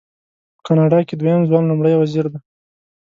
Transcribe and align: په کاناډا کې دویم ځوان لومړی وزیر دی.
په 0.57 0.61
کاناډا 0.67 0.99
کې 1.07 1.15
دویم 1.15 1.41
ځوان 1.49 1.63
لومړی 1.67 1.93
وزیر 2.01 2.25
دی. 2.31 2.39